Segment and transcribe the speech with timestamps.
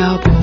[0.00, 0.39] 色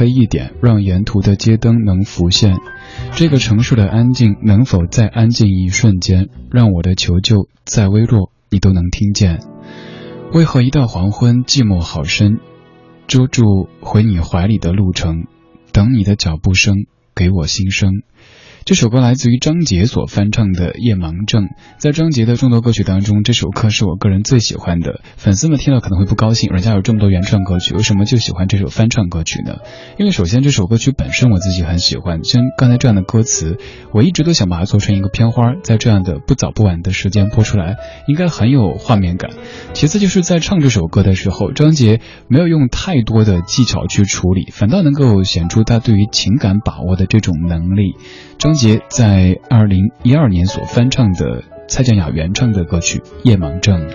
[0.00, 2.56] 黑一点，让沿途的街灯能浮现？
[3.16, 9.40] 这个城市的安静能否再安静一瞬间，让我的求救再微弱，你都能听见？
[10.32, 12.38] 为何一到黄昏，寂寞好深？
[13.08, 15.26] 遮住回你怀里的路程，
[15.70, 18.00] 等你的脚步声，给我心声。
[18.70, 21.46] 这首歌来自于张杰所翻唱的《夜盲症》。
[21.78, 25.00] 在张杰的众多歌曲当中，这首歌是我个人最喜欢的。
[25.16, 29.56] 粉丝们听了可能会不高兴，人家有这么多原创歌曲，为什么就喜欢这首翻唱歌曲呢？
[29.98, 33.56] 因为首先这首歌曲本身我自己很喜欢，像刚才这样的歌词，
[33.92, 37.74] 我一直都想把它做成一个片花，在这样的不早不晚的时间播出来，
[38.06, 39.32] 应该很有画面感。
[39.72, 47.96] 其次就是在唱这首歌的时候，张杰没有用太多的技巧去处理，反倒能够显出他对于情感把握的这种能力。
[48.38, 53.88] 张杰在二零一二年所翻唱的蔡健雅原唱的歌曲《夜盲症》。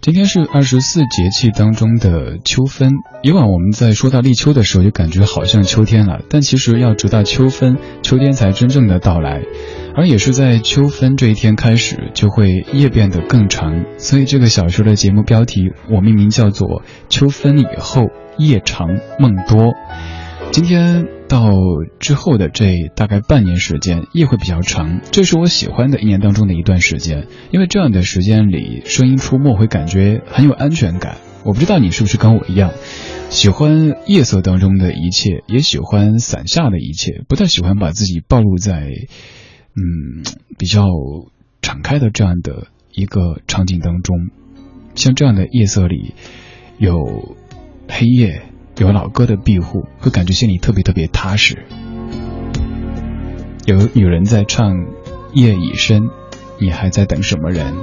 [0.00, 2.90] 今天是二十四节气当中的秋分。
[3.22, 9.42] 以往我们在说到立秋的时候，就感觉好像秋天了，但其实要直到秋分，秋天才真正的到来。
[9.94, 13.84] 而也是在秋分这一天开始，就会夜变得更长。
[13.96, 16.66] 所以这个小说的节目标题，我命名叫做
[17.08, 18.06] 《秋分以后
[18.38, 18.88] 夜长
[19.18, 19.64] 梦多》。
[20.50, 21.48] 今天到
[21.98, 31.16] 之后的这大概半年时间，夜会比较长，这是我喜欢的一年当中的一段时间，因为这样的时间里，声音出没会感觉很有安全感。
[31.44, 32.72] 我不知道你是不是跟我一样，
[33.30, 38.90] 喜欢夜色当中的一切，也喜欢伞下的一切，不太喜欢把自己暴露在，
[39.74, 40.22] 嗯，
[40.58, 40.84] 比较
[41.62, 44.28] 敞开的这样的一个场景当中。
[44.94, 46.14] 像这样的夜色里，
[46.76, 47.34] 有
[47.92, 48.42] 黑夜。
[48.78, 51.66] 有老歌的庇护，会感觉心里特别特别踏实。
[53.66, 54.74] 有女人在唱
[55.34, 56.04] 《夜已深》，
[56.58, 57.74] 你还在等什么人？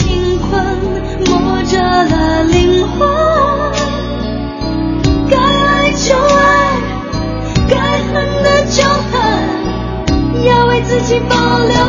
[0.00, 0.48] 青春
[1.26, 3.06] 磨折了灵魂，
[5.28, 6.40] 该爱就爱，
[7.68, 7.76] 该
[8.08, 9.20] 恨的就恨，
[10.46, 11.79] 要为自己保留。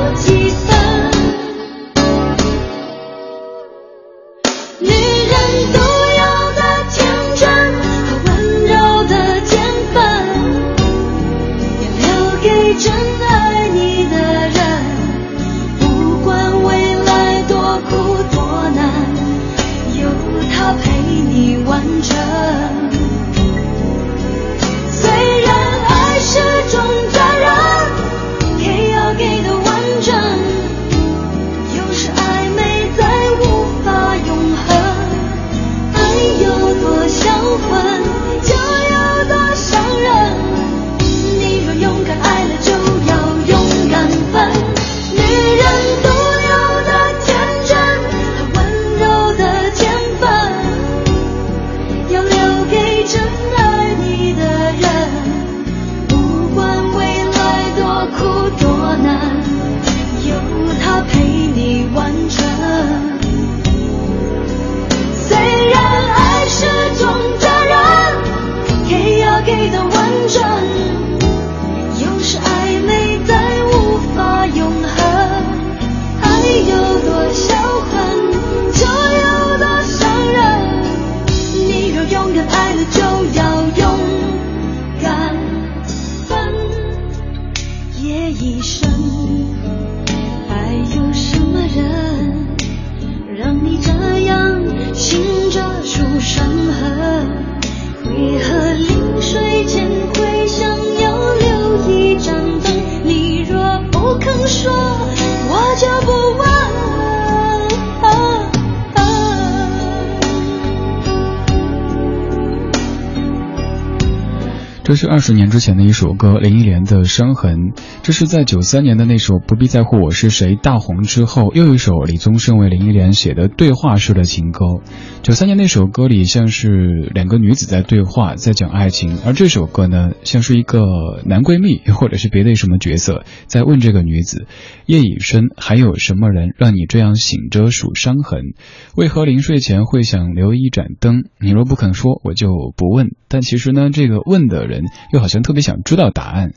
[114.91, 117.71] 这是二十年之前的一首歌，林忆莲的《伤痕》。
[118.03, 124.81] 这是在九三年的那首《不必在乎我是谁》大红之后，又一首李宗盛为林忆莲写的对话式的情歌。
[125.23, 130.81] 九三年那首歌里像是两个女子在对话，在讲爱情，而这首歌呢，像是一个
[131.25, 134.45] 男闺蜜或者是别的什么角色在问这个女子：
[134.87, 138.55] 夜已深，还有什么人让你这样醒着数伤痕？
[138.97, 141.23] 为何临睡前会想留一盏灯？
[141.39, 143.11] 你若不肯说，我就不问。
[143.31, 144.83] 但其实呢，这个问的人
[145.13, 146.51] 又好像特别想知道答案。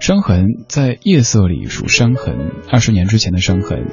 [0.00, 2.34] 伤痕在夜色里数伤痕，
[2.70, 3.88] 二十年之前的伤痕。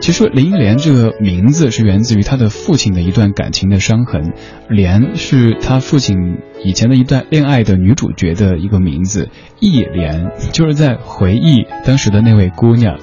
[0.00, 4.32] 其实林忆莲这个名字是源自于她的父亲的一段感情的伤痕，
[4.70, 6.16] 莲是她父亲
[6.64, 9.28] 以前的一段恋爱的女主角的一个名字，
[9.60, 12.98] 忆莲就是在回忆当时的那位姑娘。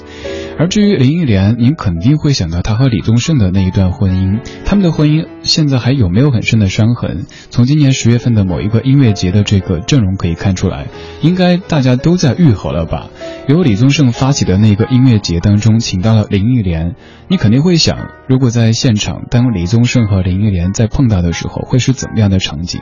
[0.60, 4.42] 而至于林忆莲，您肯定会想到她和李宗盛的那一段婚姻。
[4.66, 7.28] 他们的婚姻现在还有没有很深的伤痕？
[7.52, 10.88] 从今年十月份的某一个音乐节的这个阵容可以看出来，
[11.22, 13.10] 应该大家都在愈合了吧？
[13.48, 16.96] 由李宗盛发起的那个音乐节当中，请到了林忆莲，
[17.28, 22.82] 你肯定会想，如果在现场，当李宗盛和林忆莲在碰到的时候，会是怎么样的场景？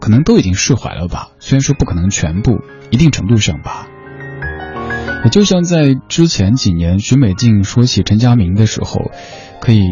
[0.00, 1.28] 可能都已经释怀了吧？
[1.38, 2.58] 虽然说不可能全部，
[2.90, 3.86] 一定程度上吧。
[5.24, 9.10] 也就像在之前几年，许美静说起陈佳明的时候，
[9.60, 9.82] 可以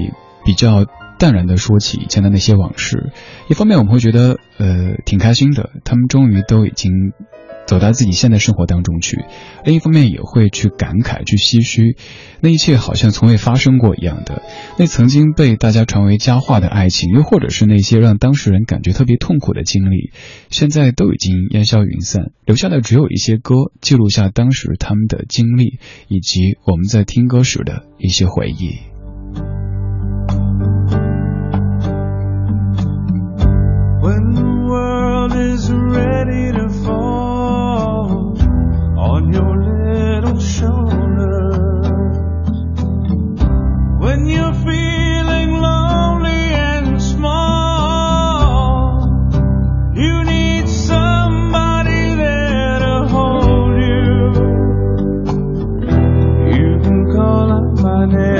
[0.44, 0.86] 比较
[1.18, 3.12] 淡然的说起以前的那些往事。
[3.48, 7.12] 一方面我们会觉得，呃，挺开心的，他们终于都已经。
[7.70, 9.16] 走到自己现在生活当中去
[9.64, 11.96] 另一方面也会去感慨去唏嘘
[12.40, 14.42] 那一切好像从未发生过一样的。
[14.76, 20.10] 那曾经被大家传为佳话的爱情又或者是那些让当事人感觉特别痛苦的经历
[20.50, 28.80] 现在都已经烟消云散留下的只有一些歌记录下当时他们的经历以及我们在听歌时的一些回忆。
[34.02, 36.49] When the world is ready
[39.20, 41.86] on your little shoulders
[44.00, 48.30] when you're feeling lonely and small.
[49.94, 54.32] You need somebody there to hold you.
[56.56, 58.39] You can call out my name.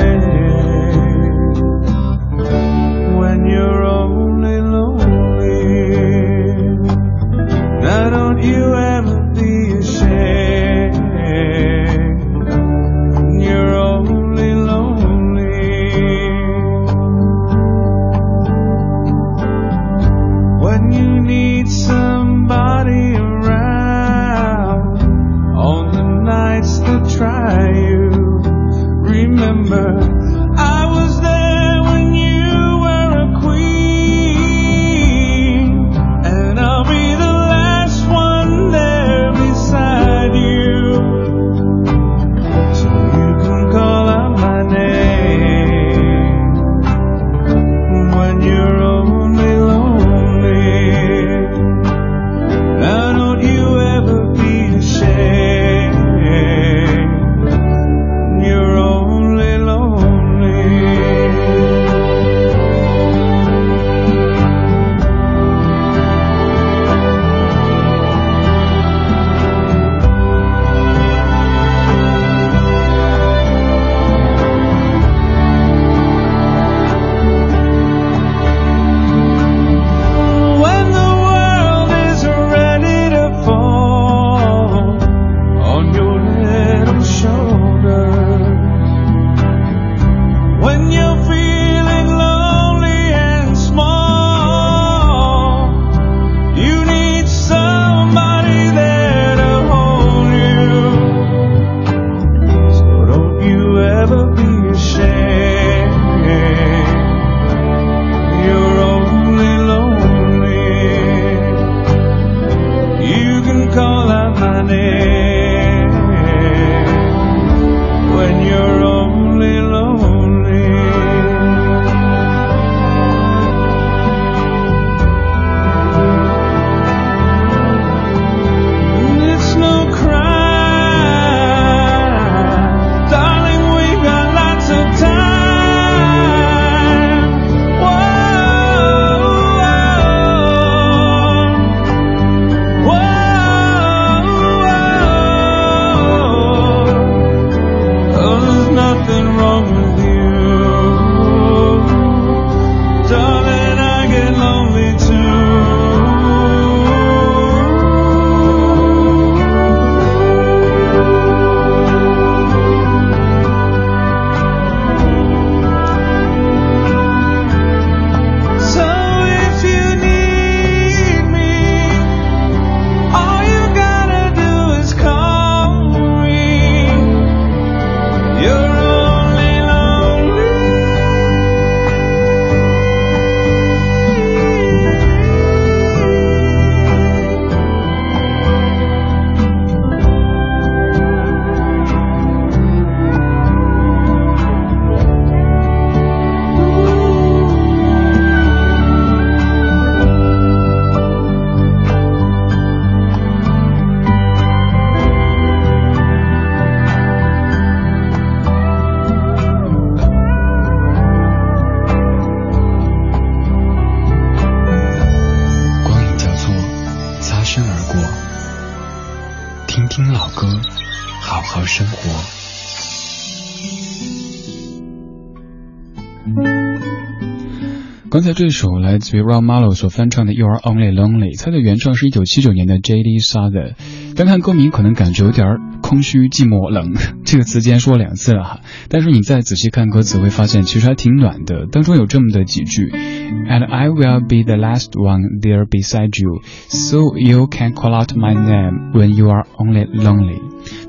[228.33, 233.19] 这首来自于 Ron Malo 所翻唱的《You Are Only Lonely》，它的原创是一九七九年的 J.D.
[233.19, 233.75] s a t h e r。
[234.15, 235.47] 单看歌名可能感觉有点
[235.83, 238.60] 空虚、寂寞、冷， 这个词今天说两次了哈。
[238.91, 241.67] 但是你再仔细看歌词，会发现其实还挺暖的。
[241.71, 248.35] 当中有这么的几句：And I will be the last one there beside you, so you can call out my
[248.35, 250.41] name when you are only lonely。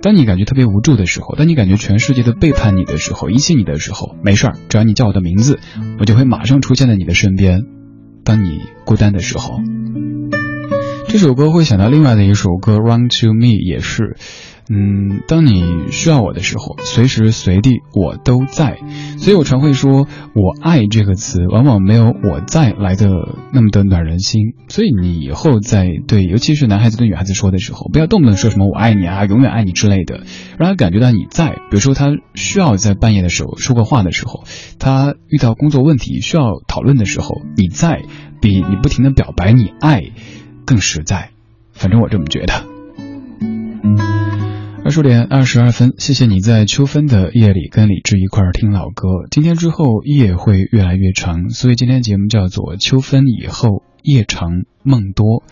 [0.02, 5.60] 当你感觉特别无助的时候，当你感觉全世界都背叛你的时候、遗弃你的时候，没事儿，只要你叫我的名字，
[6.00, 7.62] 我就会马上出现在你的身边。
[8.24, 9.60] 当你孤单的时候，
[11.08, 14.16] 这首歌会想到另外的一首歌《Run to Me》，也是。
[14.74, 18.80] 嗯，当你需要我的时候，随时随地我都在，
[19.18, 23.10] 所以我常会说，我爱这个词往往没有我在来的
[23.52, 24.54] 那么的暖人心。
[24.70, 30.22] 所以你以后在对，尤其是男孩子对女孩子说的时候，不要动不动说什么我爱你啊，永远爱你之类的，
[30.58, 31.50] 让他感觉到你在。
[31.50, 34.46] 比如说他需要在半夜的时候说个话的时候，
[34.80, 38.04] 他遇到工作问题需要讨论的时候，你在，
[38.40, 40.02] 比你不停的表白你爱
[40.66, 41.32] 更实在。
[41.74, 42.71] 反正我这么觉得。
[44.92, 49.08] 二十点二十二分，谢谢你在秋分的夜里跟李志一块儿听老歌。
[49.32, 54.50] 今天之后夜会越来越长，所以今天节目叫做秋分以后夜长
[54.84, 55.46] 梦多。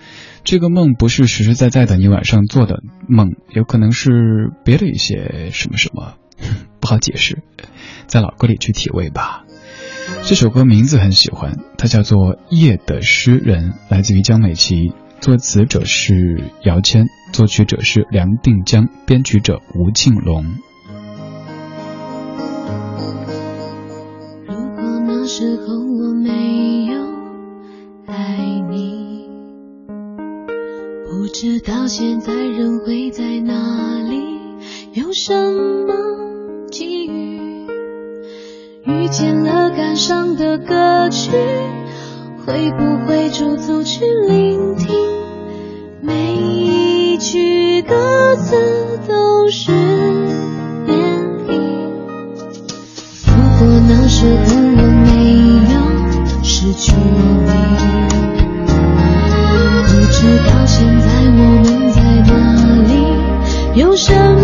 [0.44, 6.16] 这个梦不是实实在在的你晚上做的梦，有可能是别的一些什么什么，
[6.82, 7.42] 不好解释，
[8.08, 9.46] 在老歌里去体味吧。
[10.24, 14.92] 这首歌名字很喜欢，它叫做《夜的诗人》，来自于江美琪。
[15.22, 20.46] 作词者是姚谦，作曲者是梁定江，编曲者吴庆龙。
[24.48, 27.02] 如果那时候我没有
[28.08, 28.38] 爱
[28.72, 29.28] 你，
[31.06, 34.40] 不知道现在人会在哪里，
[34.94, 35.34] 有什
[35.86, 37.68] 么机遇，
[38.86, 41.32] 遇见了感伤的歌曲。
[42.50, 44.90] 会不会驻足去聆听，
[46.02, 49.72] 每一句歌词都是
[50.88, 50.90] 勉
[51.46, 51.54] 励。
[53.28, 55.10] 如果那时候我没
[55.72, 55.78] 有
[56.42, 57.52] 失去你，
[59.86, 62.02] 不知道现在我们在
[62.34, 62.34] 哪
[62.88, 62.92] 里，
[63.80, 64.39] 有什么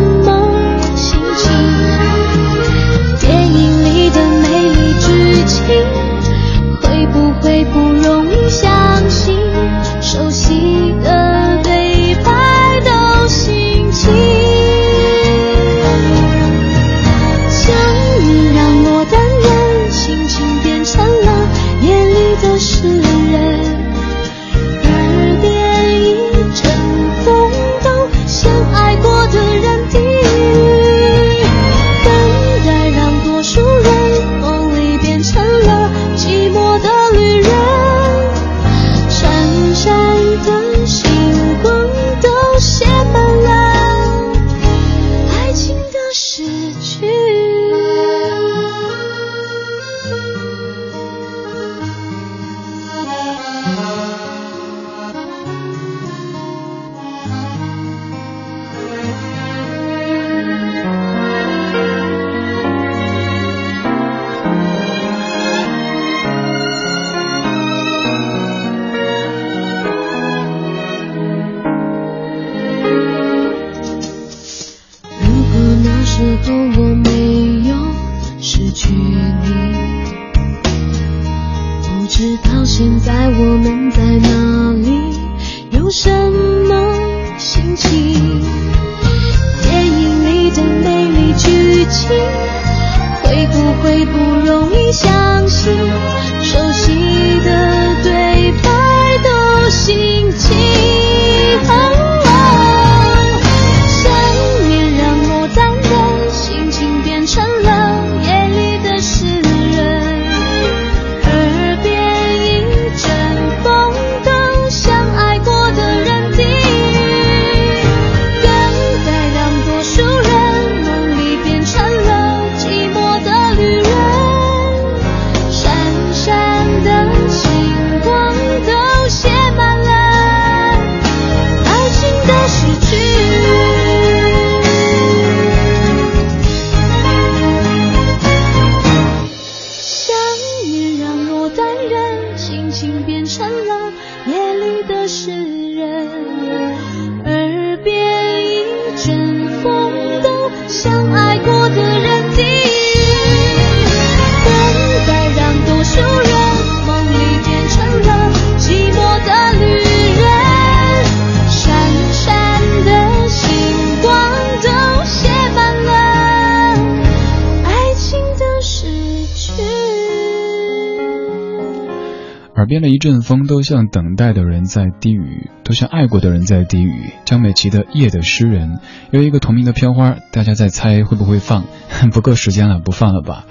[173.65, 177.09] 像等待的人在低语，都像爱过的人在低语。
[177.25, 178.69] 张美琪的《夜的诗人》
[179.11, 181.65] 有一个同名的片花，大家在猜会不会放？
[182.13, 183.45] 不够时间了，不放了吧？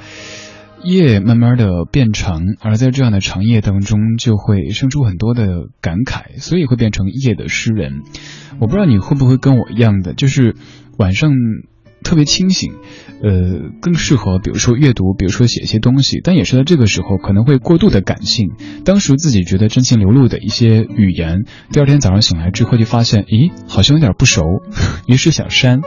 [0.82, 8.02] 夜慢慢的变长，而在这样的长夜当中，就会生出很多的感慨，所以会变成夜的诗人。
[8.60, 10.54] 我不知道你会不会跟我一样的，就是
[10.96, 11.32] 晚上
[12.04, 12.74] 特别清醒，
[13.22, 18.50] 呃，更适合比如说阅读，比如说写一些东西，但也是在这个时候可能会过度的感性。
[18.84, 24.42] 当时自己觉得真情流露的一些语言，第二天早上醒来之后就发现，咦，好像有点不熟，
[25.08, 25.80] 于是想删。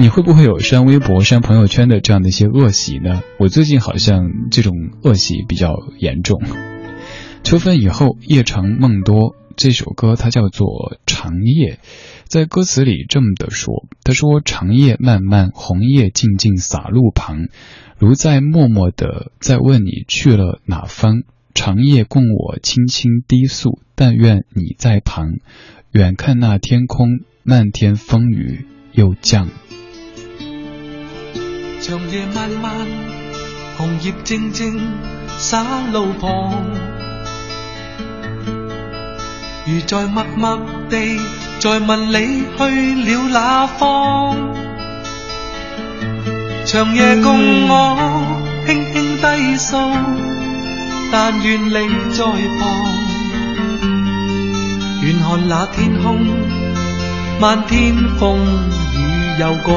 [0.00, 3.20] 你会不会有删微博、删朋友圈的这样的一些恶习呢？
[3.40, 6.40] 我最近好像这种恶习比较严重。
[7.42, 10.68] 秋分以后，夜长梦多这首歌它叫做
[11.04, 11.80] 《长夜》，
[12.28, 17.48] 在歌词里这么的说：“他说长夜漫漫，红叶静静洒路旁，
[17.98, 21.24] 如在默默的在问你去了哪方。
[21.54, 25.38] 长夜共我轻轻低诉，但愿你在旁，
[25.90, 27.08] 远看那天空，
[27.42, 29.48] 漫天风雨又降。”
[31.82, 32.86] 长夜漫漫，
[33.76, 34.78] 红叶静静
[35.36, 37.07] 洒路旁，
[39.70, 41.18] 如在默默地
[41.60, 44.34] 在问你去了哪方。
[46.64, 48.24] 长夜共我
[48.66, 49.76] 轻轻低诉，
[51.12, 52.32] 但愿你在旁，
[55.02, 56.18] 远看那天空，
[57.38, 58.38] 漫天风
[58.94, 58.96] 雨
[59.38, 59.68] 又降。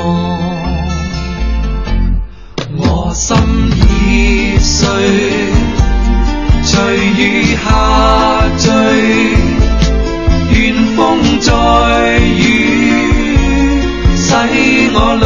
[2.78, 3.36] 我心
[4.08, 4.88] 已碎，
[6.64, 7.60] 随雨下
[8.58, 8.70] 坠，
[11.40, 12.42] 再雨
[14.16, 14.28] 洗
[14.94, 15.26] 我泪。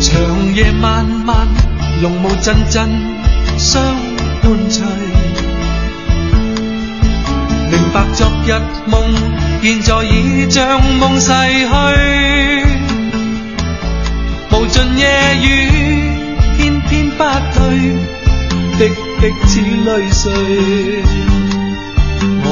[0.00, 0.10] 长
[0.54, 1.48] 夜漫漫，
[2.02, 2.88] 浓雾阵阵
[3.56, 3.82] 相
[4.42, 4.84] 伴随，
[7.70, 8.48] 明白昨日
[8.86, 9.02] 梦，
[9.62, 11.72] 现在已像梦逝去。
[14.52, 15.02] 无尽夜
[15.42, 15.46] 雨，
[16.56, 17.22] 偏偏不
[17.54, 17.60] 退，
[18.78, 18.80] 滴
[19.20, 19.52] 滴似
[19.84, 20.22] 泪水。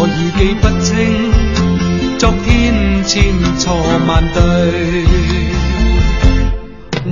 [0.05, 1.31] 我已记不清
[2.19, 3.23] 昨天千
[3.57, 3.73] 错
[4.09, 5.05] 万对，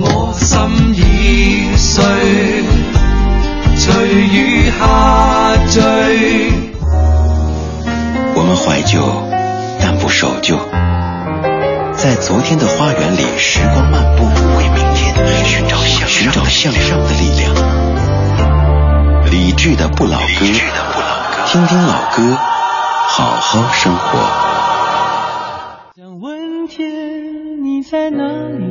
[0.01, 0.59] 我心
[0.93, 2.03] 已碎，
[3.77, 6.51] 随雨下坠。
[8.35, 8.99] 我们怀旧，
[9.81, 10.59] 但不守旧。
[11.97, 14.25] 在昨天的花园里，时光漫步，
[14.59, 17.55] 为明天寻找向寻找向上的力量。
[19.31, 20.25] 理智的不老歌，
[21.47, 22.37] 听听老歌，
[23.13, 24.19] 好好生活。
[25.97, 28.65] 想问天，你在哪里？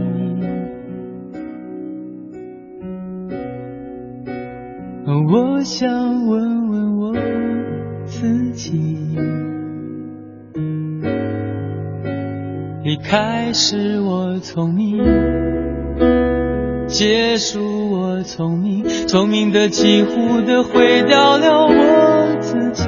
[5.31, 5.89] 我想
[6.25, 7.13] 问问我
[8.05, 8.79] 自己。
[12.85, 15.03] 离开始我聪明，
[16.87, 22.87] 结束我聪明，聪明的几乎的毁掉了我自己。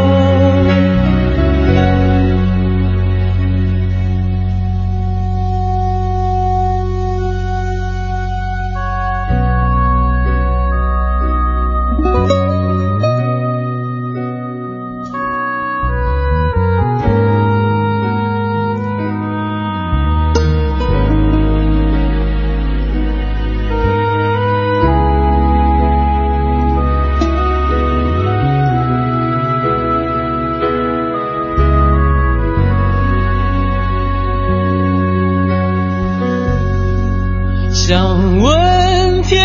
[37.91, 39.43] 想问天，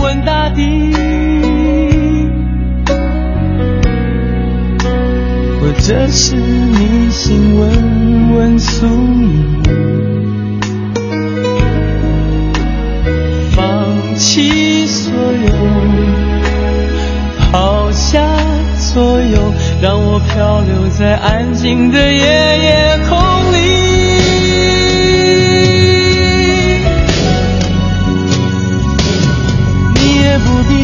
[0.00, 0.94] 问大地，
[5.60, 9.62] 或者是你心问问宿命，
[13.50, 15.52] 放弃所有，
[17.52, 18.26] 抛下
[18.78, 23.18] 所有，让我漂流在安静的夜夜空
[23.52, 23.79] 里。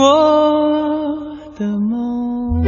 [0.00, 2.64] 我的梦。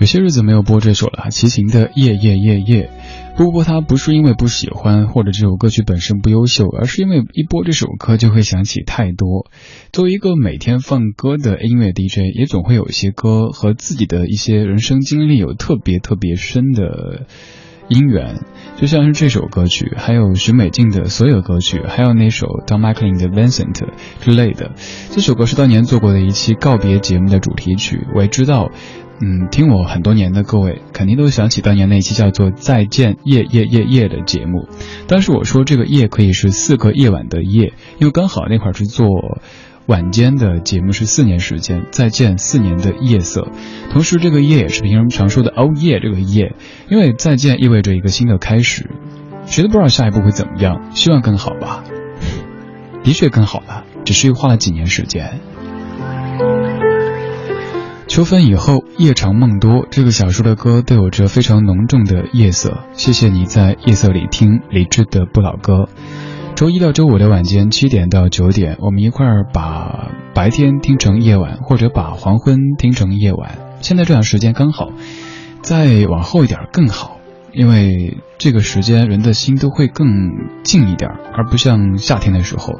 [0.00, 2.90] 有些日子没有播这首了，齐秦的《夜夜夜夜》。
[3.36, 9.50] 不播它不是因为不喜欢，或者这首歌曲本身不优秀，而是因为一播这首歌就会想起太多。
[9.92, 17.26] 作为一个每天放歌的音乐 DJ，也总会有一些歌和自己的一些人生经历有特别特别深的。
[17.88, 18.40] 姻缘，
[18.76, 23.80] 就像是这首歌曲，还有许美静的所有歌曲，还有那首 Don McLean 的 Vincent
[24.20, 24.72] 之类的。
[25.10, 28.06] 这首歌是当年做过的一期告别节目的主题曲。
[28.14, 28.70] 我也知道，
[29.20, 34.68] 嗯，听我很多年的各位肯定都想起当年那期叫做《再见夜夜夜夜》的节目。
[35.06, 39.06] 当时我说这个夜可以是四个夜晚的夜，因为刚好那会儿是做。
[39.86, 43.48] 晚间的节目是四年时间，再见四年的夜色，
[43.92, 46.54] 同时这个夜也是平时常说的哦夜这个夜，
[46.88, 48.88] 因为再见意味着一个新的开始，
[49.44, 51.84] 谁都不知道下一步会怎么样，希望更好吧，
[53.04, 55.40] 的确更好了，只是又花了几年时间。
[58.06, 62.84] 秋分以后，夜长梦多，这个小说的歌都有着非常浓重的夜色。
[62.92, 65.88] 谢谢你在夜色里听李志的不老歌。
[66.54, 73.58] 周一到周五的晚间七点到九点，我们一块儿把白天听成夜晚，或者把黄昏听成夜晚。
[73.80, 74.90] 现在这段时间刚好，
[75.62, 77.18] 再往后一点更好，
[77.52, 80.06] 因为这个时间人的心都会更
[80.62, 82.74] 静一点，而不像夏天的时候，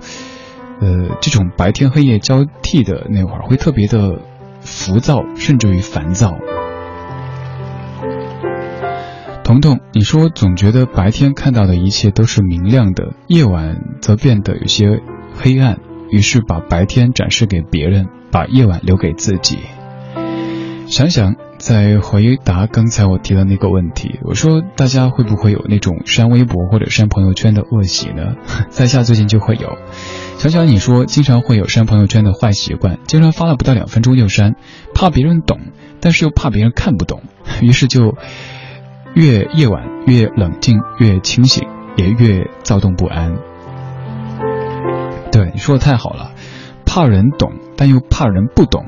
[0.80, 4.20] 呃，这种白天黑夜交替的那会儿会特别的
[4.60, 6.36] 浮躁，甚至于烦躁。
[9.60, 15.00] 彤彤，你说总觉得白天看到的一切都是明亮的，夜晚则变得有些
[15.36, 15.78] 黑暗，
[16.10, 19.58] 于是把白天展示给别人，把夜晚留给自己。
[20.86, 28.34] 想想再回答刚才我提的那个问题，我说大家会不会有那种删微博或者删朋友圈的恶习呢？
[28.70, 29.78] 在下最近就会有。
[30.38, 34.56] 想想你说经常会有删朋友圈的坏习惯，经常发了不到两分钟就删，
[34.94, 35.60] 怕别人懂，
[36.00, 37.22] 但是又怕别人看不懂，
[37.62, 38.16] 于是就。
[39.14, 43.36] 越夜晚越冷静，越清醒，也越躁动不安。
[45.30, 46.32] 对你说的太好了，
[46.84, 48.84] 怕人懂，但又怕人不懂。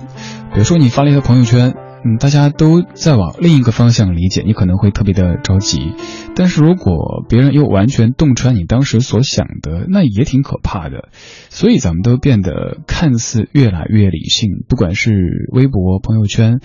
[0.52, 5.92] 比如说你发了一个朋友圈，嗯，大家都在往另一个方向理解，你可能会特别的着急。
[6.34, 11.08] 但是如果别人又完全洞穿你当时所想的，那也挺可怕的。
[11.50, 15.12] 所以咱们都变得看似越来越理性，不管是
[15.52, 16.60] 微博、朋友圈。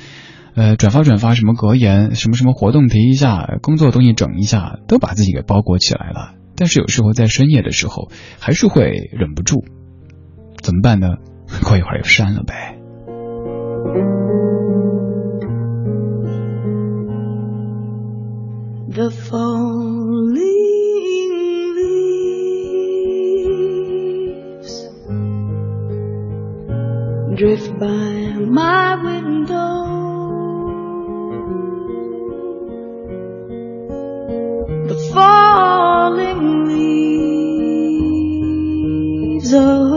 [0.55, 8.09] 呃转发转发什么格言什么什么活动提一下工作东西整一下都把自己给包裹起来了但是有时候在深夜的时候
[8.39, 9.63] 还是会忍不住。
[10.61, 11.17] 怎么办呢？
[11.65, 12.77] 过一会儿又删了呗。
[18.93, 20.83] The falling leaves
[27.37, 29.90] drift by my window.
[35.13, 37.11] Falling leaves
[39.53, 39.91] of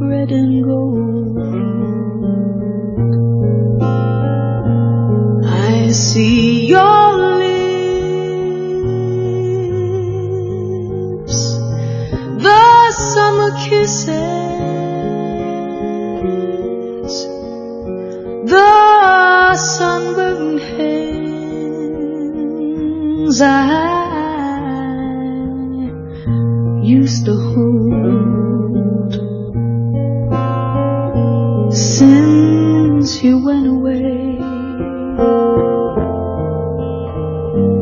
[0.00, 1.38] red and gold.
[5.46, 7.78] I see your lips,
[12.44, 14.08] the summer kisses,
[18.52, 20.60] the sunburned
[23.28, 23.68] hands I
[26.82, 29.12] used to hold
[31.74, 34.38] since you went away.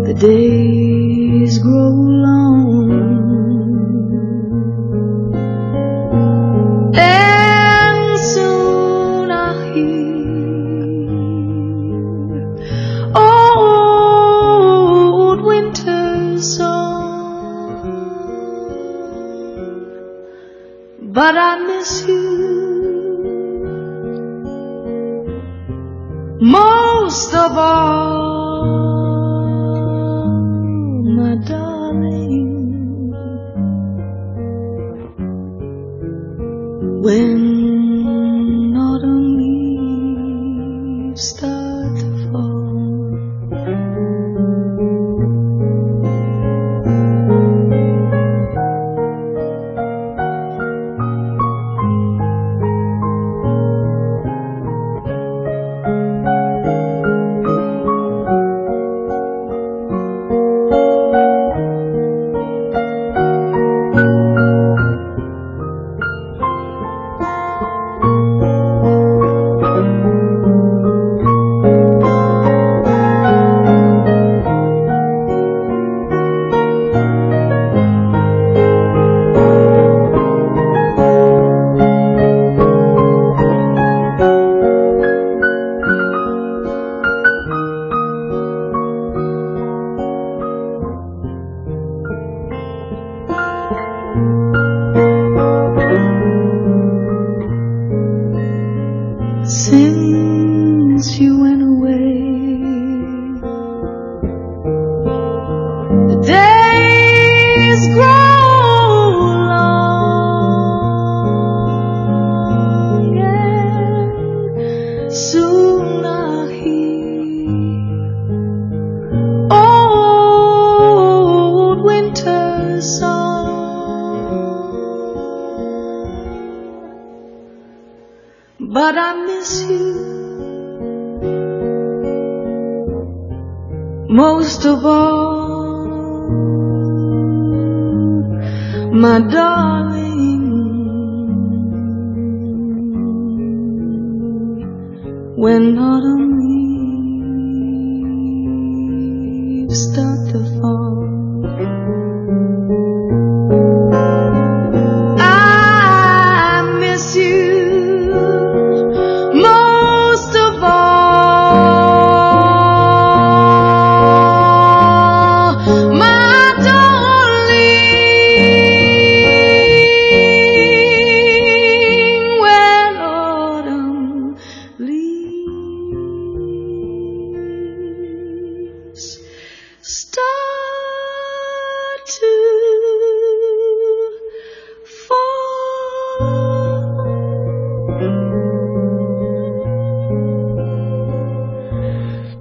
[0.07, 2.16] The days grow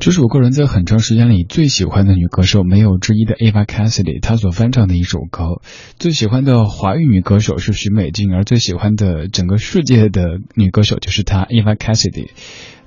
[0.05, 5.63] 这是我个人在很长时间里最喜欢的女歌手，没有之一的 Eva Cassidy，她所翻唱的一首歌。
[5.97, 12.29] 最喜欢的华语女歌手是许美静，而最喜欢的整个世界的女歌手就是她 Eva Cassidy。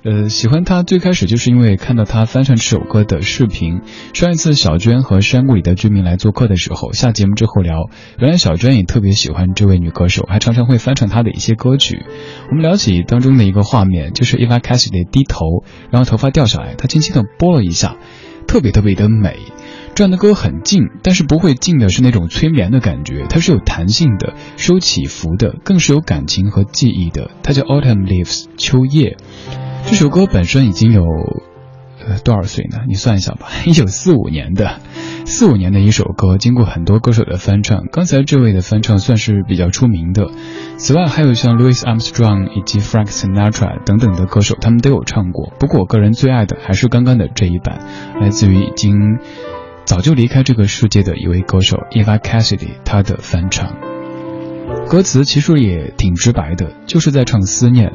[0.01, 3.81] 呃，喜欢她最开始就是因为看到她翻唱这首歌的视频。
[4.13, 12.05] 上一次小娟和山谷里的居民来做客的时候，下节目之后聊，原来小娟也特别喜欢这位女歌手，还常常会翻唱她的一些歌曲。
[12.49, 17.97] 我们聊起当中的一个画面，就是 Eva Cassidy 低头，然后头发掉下来，她轻轻的拨了一下，
[18.47, 19.37] 特别特别的美。
[19.95, 27.31] 这样的歌很静，但是不会静的是那种催眠的感觉，它是有弹性的，是有起伏的，更是有感情和记忆的。
[27.43, 29.17] 它叫 Autumn Leaves 秋叶。
[29.89, 31.03] 这首歌本身已经有
[32.07, 32.77] 呃，多少岁呢？
[32.87, 33.47] 你算一下吧。
[33.65, 34.79] 一九四五年的，
[35.25, 37.87] 四五年的一首歌，经过很多歌手的翻唱。
[37.91, 40.27] 刚才这位的翻唱算是比较出名的。
[40.77, 45.51] 此外，还有像 Louis Armstrong 以及 Frank Sinatra 等等的歌手，他们都有唱过。
[45.59, 47.79] 不过我个人最爱的还是刚刚的这一版，
[48.21, 49.17] 来自于已经
[49.85, 53.73] 早就离开这个世界的一位歌手 Eva Cassidy 他的翻唱。
[54.87, 57.91] 歌词其实也挺直白的，就是在唱思念。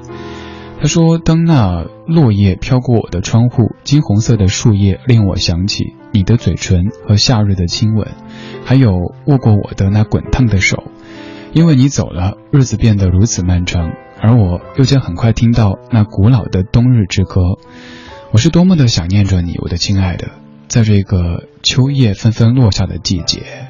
[0.80, 8.08] 他说：“当那落叶飘过我的窗户，金红色的树叶令我想起你的嘴唇和夏日的亲吻，
[8.66, 8.92] 还有
[9.24, 10.84] 握过我的那滚烫的手。
[11.54, 17.40] 因为你走了，日子变得如此漫长，而我又将很快听到那古老的冬日之歌。
[18.32, 20.32] 我是多么的想念着你，我的亲爱的，
[20.68, 23.68] 在这个秋叶纷纷落下的季节。”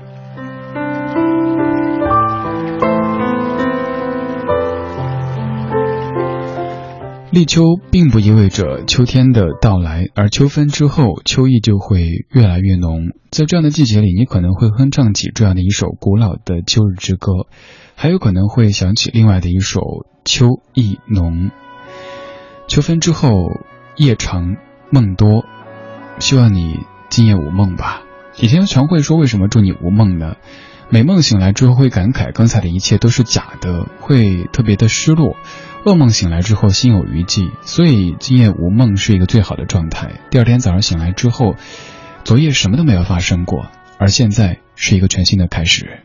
[7.35, 13.09] 立秋并不意味着秋天的到来，而秋分之后，秋意就会越来越浓。
[13.33, 17.33] 在这样的季节里，你可能会哼唱起这样的一首古老的秋日之歌，
[17.97, 19.81] 还有可能会想起另外的一首
[20.25, 21.47] 《秋意浓》。
[22.69, 23.49] 秋分之后，
[23.97, 24.55] 夜长
[24.93, 25.45] 梦多，
[26.21, 28.03] 希望你今夜无梦吧。
[28.39, 30.37] 以前常会说，为什么祝你无梦呢？
[30.89, 35.35] 美梦醒来之后会感慨刚才的一切都是假的，会特别的失落。
[35.85, 40.13] 噩梦醒来之后心有余悸，所以今夜无梦是一个最好的状态。
[40.31, 41.57] 第二天早上醒来之后，
[42.25, 43.67] 昨夜什么都没有发生过，
[43.99, 46.01] 而现在是一个全新的开始。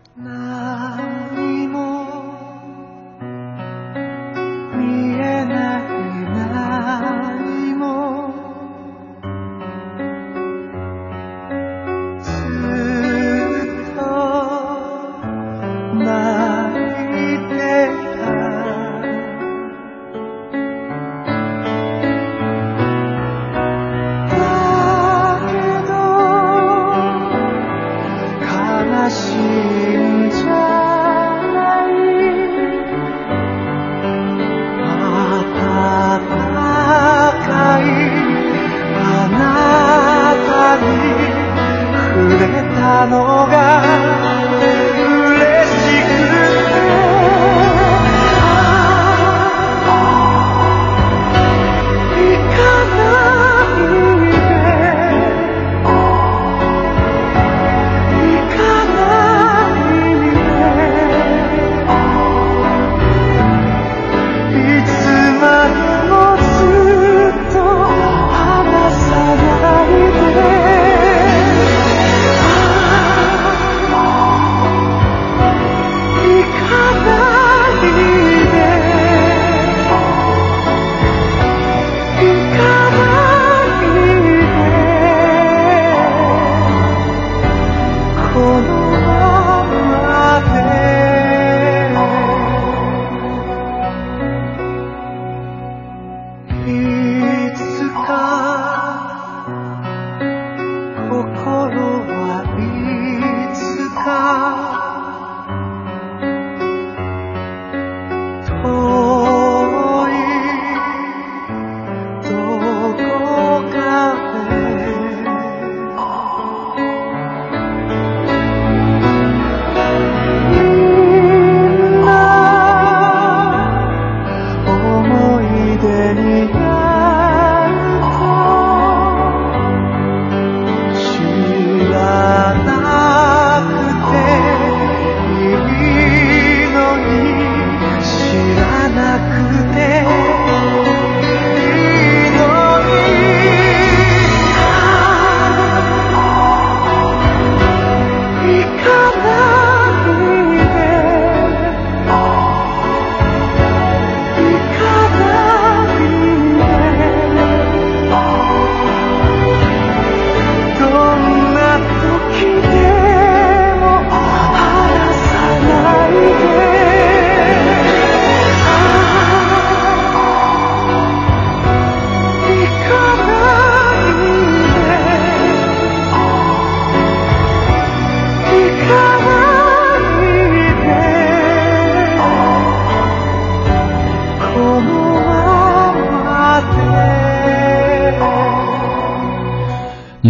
[42.39, 44.28] 그 단어가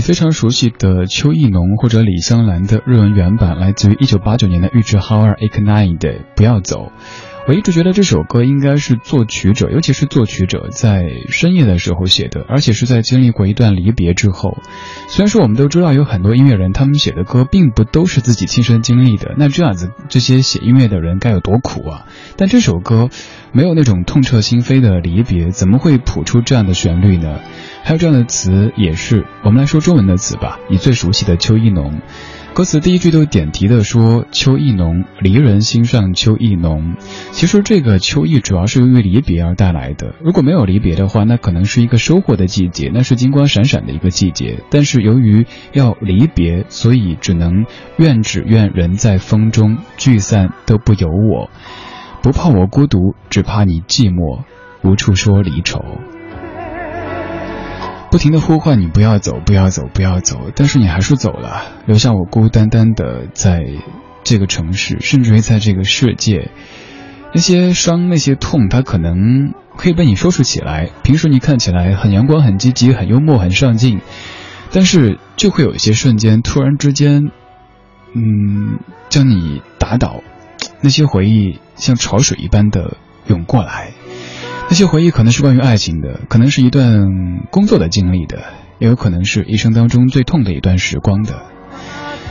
[0.10, 6.00] 非常熟悉的邱意浓或者李香兰的日文原版，来自于一九八九年的玉置浩二《Ignite》，
[6.36, 6.92] 不要走。
[7.48, 14.58] 我一直觉得这首歌应该是作曲者，尤其是作曲者在深夜的时候写的，而且是在经历过一段离别之后。
[15.10, 22.08] 虽然说我们都知道有很多音乐人，他们写的歌并不都是自己亲身经历的，那这样子这些写音乐的人该有多苦啊！
[22.36, 23.10] 但这首歌
[23.52, 27.40] 没有那种痛彻心扉的离别，怎么会谱出这样的旋律呢？
[27.84, 32.02] 还有这样的词，也是我们来说中文的词吧，你最熟悉的邱意浓。
[32.54, 36.96] 歌词第一句都点题的说：“秋意浓，离人心上秋意浓。”
[37.32, 40.16] 其实这个秋意主要是由于离别而带来的。
[40.22, 44.64] 如果没有离别的话，那可能是一个收获的季节，那是金光闪闪的一个季节。
[44.72, 47.66] 但是由于要离别，所以只能
[47.98, 51.50] 愿只愿人在风中聚散都不由我，
[52.22, 54.42] 不怕我孤独，只怕你寂寞，
[54.84, 55.80] 无处说离愁。
[58.12, 63.64] 不停的呼唤你不要走，不要走，不要走，但是你还是走了，留下我孤单单的在
[64.24, 66.52] 这个城市，甚至于在这个世界。
[67.32, 70.90] 那些伤，那些痛，它可能可以被你收拾起来。
[71.04, 74.02] 平时你看起来很阳光、很积极、很幽默、很上进，
[74.72, 77.30] 但是就会有一些瞬间，突然之间，
[78.16, 78.80] 嗯，
[79.10, 80.24] 将你打倒。
[80.82, 82.98] 那些回忆像潮水一般的
[83.28, 83.92] 涌过来。
[84.72, 87.08] 那些回忆可能是关于爱情的，可能是一段
[87.50, 91.42] 工作的经历的，也有可能是一生当中最痛的一段时光的。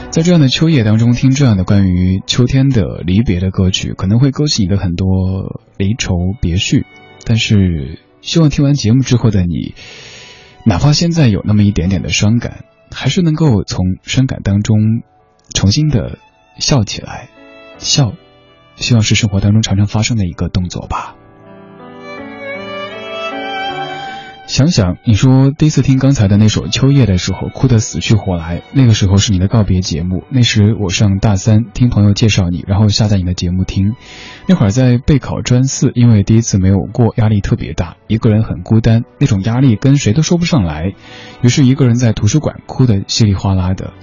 [0.09, 6.85] 在这样的秋夜当中听这样的关于秋天的离别的歌曲，可能会勾起你的很多离愁别绪。
[7.25, 9.75] 但是，希望听完节目之后的你，
[10.65, 14.77] 哪怕现在有那么一点点的伤感，还是能够从伤感当中
[15.53, 16.17] 重新的
[16.57, 17.27] 笑起来。
[17.77, 18.13] 笑，
[18.77, 21.17] 希望是生活当中常常发生的一个动作吧。
[24.49, 28.63] 想想，你说第一次听刚才的那首《秋叶》的时候，哭得死去活来。
[28.73, 33.93] 那个时候是你的告别节目，那时我上大三，听朋友介绍你，然后下载你的节目听。
[34.47, 40.95] 那会儿在备考专四，因为第一次没有过，压力特别大，一个人很孤单，那种压力跟谁都说不上来，
[41.43, 43.93] 于是一个人在图书馆哭得稀里哗啦的。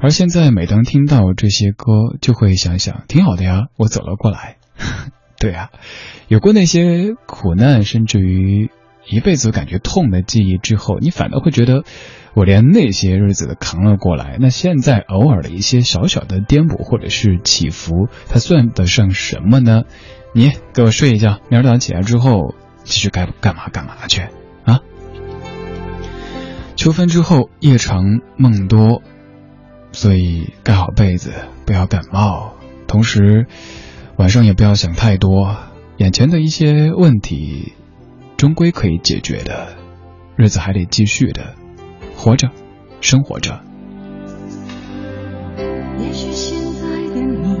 [0.00, 4.56] 而现在每当听到这些歌，就会想想，挺好的呀，我走了过来。
[5.38, 5.68] 对啊，
[6.28, 8.70] 有过那些苦难，甚至于。
[9.10, 11.82] 一辈子感觉痛的记忆之后，你反倒会觉得，
[12.32, 14.38] 我连那些日子都扛了过来。
[14.40, 19.82] 那现在偶尔的一些小小的颠簸或者是起伏，它算得上什么呢？
[20.32, 22.54] 你给我睡一觉，明儿早上起来之后
[22.84, 24.22] 继续该干嘛干嘛去
[24.64, 24.80] 啊！
[26.76, 29.02] 秋分之后夜长梦多，
[29.90, 31.32] 所以盖好被子，
[31.66, 32.54] 不要感冒。
[32.86, 33.46] 同时，
[34.16, 35.56] 晚上也不要想太多，
[35.96, 37.72] 眼前的一些问题。
[38.40, 39.76] 终归可以解决的，
[40.34, 41.52] 日子还得继续的，
[42.16, 42.48] 活着，
[43.02, 43.60] 生活着。
[45.98, 47.54] 也许现在的你，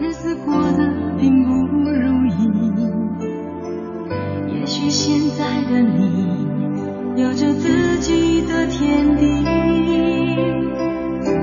[0.00, 0.78] 日子过得
[1.18, 1.50] 并不
[1.90, 2.52] 如意。
[4.56, 9.44] 也许现在的你，有着自己的天地。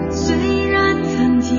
[0.10, 1.58] 虽然曾经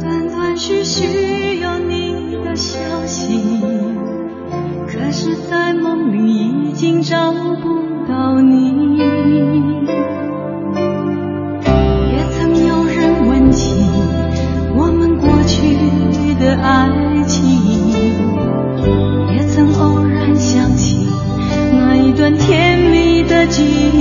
[0.00, 4.03] 断断续续有你的消息。
[5.04, 7.68] 可是，在梦里已经找不
[8.08, 8.96] 到你。
[12.10, 13.84] 也曾有人问起
[14.74, 15.76] 我们过去
[16.42, 16.88] 的爱
[17.26, 17.44] 情，
[19.36, 21.06] 也曾偶然想起
[21.70, 23.93] 那一段甜蜜的记忆。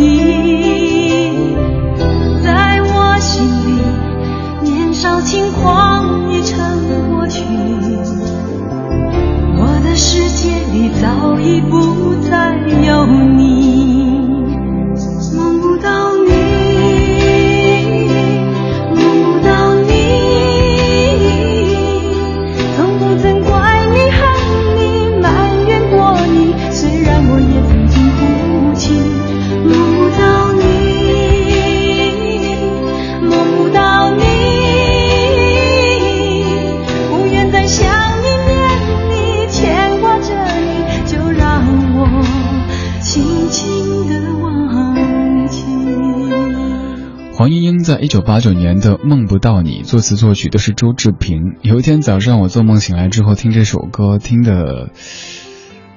[48.03, 51.55] 一九八九年的《梦不到你》作词作曲都是周志平。
[51.61, 54.89] 有一天早上我做梦醒来之后听这首歌，听的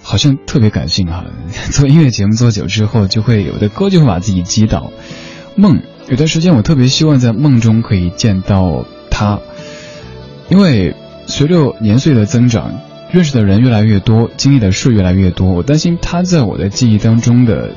[0.04, 1.24] 好像特别感性啊。
[1.72, 4.92] 做音乐节目做久之后，就会有的歌就会把自己击倒。
[5.56, 9.40] 梦有段时间我特别希望在梦中可以见到他，
[10.48, 10.94] 因为
[11.26, 17.72] 随着年岁的增长，认识的人越来越多，经历的事越来越多，我担心他在我的记忆当中的。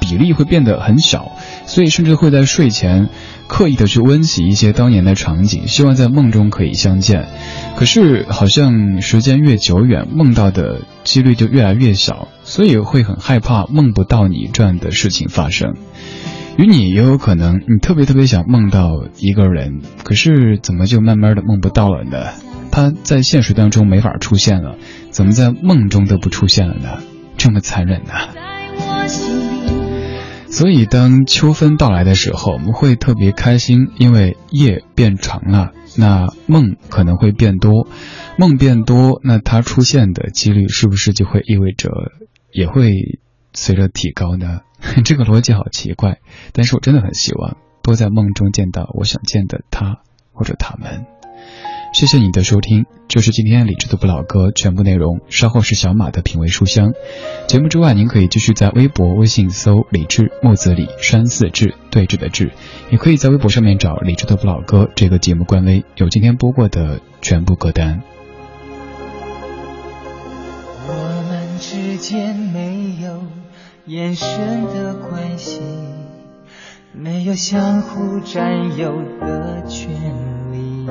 [0.00, 1.32] 比例会变得很小，
[1.68, 3.10] 所以甚至会在睡前
[3.46, 7.28] 刻意的去温习一些当年的场景，希望在梦中可以相见。
[7.76, 15.74] 可是好像时间越久远，梦到的几率就越来越小，所以会很害怕梦不到你这样的事情发生。
[16.56, 22.32] 与你也有可能，你特别特别想梦到一个人，可是怎么就慢慢的梦不到了呢？
[22.72, 24.76] 他在现实当中没法出现了，
[25.10, 26.98] 怎么在梦中都不出现了呢？
[27.36, 29.47] 这么残忍呢？
[30.50, 37.86] 所以当秋分到来的时候，我们会特别开心，因为夜变长了，那梦可能会变多，
[38.38, 41.90] 梦变多，那它出现的几率是不是就会意味着
[42.50, 43.20] 也会
[43.52, 44.60] 随着提高呢？
[45.04, 46.18] 这个逻辑好奇怪，
[46.52, 49.98] 但是我真的很希望多在梦中见到我想见的他
[50.32, 51.17] 或者他们。
[51.92, 55.20] 谢谢你的收听，这是今天理智的不老歌全部内容。
[55.28, 56.92] 稍后是小马的品味书香。
[57.48, 62.52] 节目之外，您可以继续在微博、微信搜“理智木子李山寺志对峙的志”，
[62.92, 68.02] 也可以在微博上面找“理智的不老歌”这个节目官微，有今天播过的全部歌单。
[70.86, 70.92] 我
[71.28, 73.22] 们之间没有
[73.86, 74.28] 眼神
[74.72, 75.60] 的关系，
[76.92, 79.90] 没有相互占有的权
[80.52, 80.86] 利。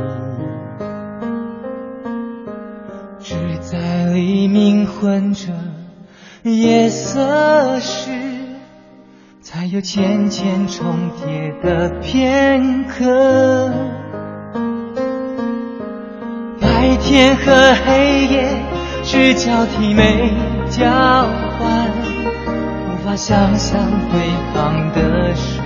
[3.30, 5.48] 只在黎明混着
[6.44, 8.10] 夜色时，
[9.42, 13.70] 才有浅浅重叠的片刻。
[16.62, 18.48] 白天和黑夜
[19.04, 20.32] 只交替没
[20.70, 20.86] 交
[21.60, 21.92] 换，
[22.88, 23.78] 无法想象
[24.10, 24.22] 对
[24.54, 25.57] 方的身。